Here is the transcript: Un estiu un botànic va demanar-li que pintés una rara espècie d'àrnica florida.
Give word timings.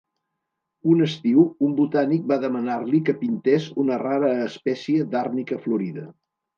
Un 0.93 1.03
estiu 1.07 1.43
un 1.67 1.75
botànic 1.81 2.25
va 2.33 2.39
demanar-li 2.47 3.03
que 3.11 3.17
pintés 3.23 3.71
una 3.87 4.01
rara 4.09 4.35
espècie 4.49 5.09
d'àrnica 5.15 5.65
florida. 5.71 6.13